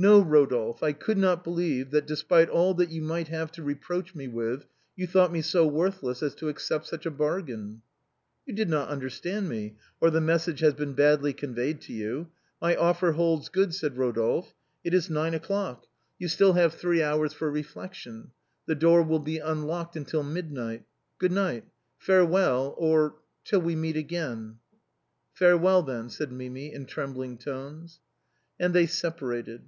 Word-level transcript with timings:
No, 0.00 0.20
Rodolphe, 0.20 0.80
I 0.86 0.92
could 0.92 1.18
not 1.18 1.42
believe 1.42 1.90
that, 1.90 2.06
despite 2.06 2.48
all 2.48 2.72
that 2.74 2.90
you 2.90 3.02
might 3.02 3.26
have 3.26 3.50
to 3.50 3.64
reproach 3.64 4.14
me 4.14 4.28
with, 4.28 4.64
you 4.94 5.08
thought 5.08 5.32
me 5.32 5.42
so 5.42 5.66
worthless 5.66 6.22
as 6.22 6.36
to 6.36 6.48
accept 6.48 6.86
such 6.86 7.04
a 7.04 7.10
bargain."" 7.10 7.82
You 8.46 8.54
did 8.54 8.68
not 8.68 8.90
understand 8.90 9.48
me, 9.48 9.74
or 10.00 10.10
the 10.10 10.20
message 10.20 10.60
has 10.60 10.74
been 10.74 10.94
l)adly 10.94 11.36
conveyed 11.36 11.80
to 11.80 11.92
you. 11.92 12.30
My 12.62 12.76
offer 12.76 13.10
holds 13.10 13.48
good," 13.48 13.74
said 13.74 13.96
Ro 13.96 14.12
dolphe." 14.12 14.54
It 14.84 14.94
is 14.94 15.10
nine 15.10 15.34
o'clock. 15.34 15.88
You 16.16 16.28
have 16.28 16.32
still 16.32 16.68
three 16.68 17.02
hours 17.02 17.32
for 17.32 17.50
reflection. 17.50 18.30
The 18.66 18.76
door 18.76 19.02
will 19.02 19.18
be 19.18 19.38
unlocked 19.38 19.96
till 20.06 20.22
midnight. 20.22 20.84
Good 21.18 21.32
night. 21.32 21.64
Farewell, 21.98 22.76
or— 22.78 23.16
till 23.44 23.62
we 23.62 23.74
meet 23.74 23.96
again."" 23.96 24.58
Farewell, 25.34 25.82
then," 25.82 26.08
said 26.08 26.30
Mimi, 26.30 26.72
in 26.72 26.86
trembling 26.86 27.36
tones. 27.36 27.98
And 28.60 28.72
they 28.72 28.86
separated. 28.86 29.62